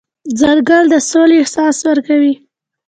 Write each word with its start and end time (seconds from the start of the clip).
ځنګل 0.39 0.83
د 0.89 0.95
سولې 1.09 1.35
احساس 1.39 1.77
ورکوي. 1.89 2.33